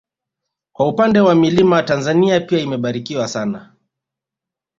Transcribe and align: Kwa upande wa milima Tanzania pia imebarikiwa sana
Kwa 0.75 0.87
upande 0.87 1.19
wa 1.19 1.35
milima 1.35 1.83
Tanzania 1.83 2.39
pia 2.39 2.59
imebarikiwa 2.59 3.27
sana 3.27 3.73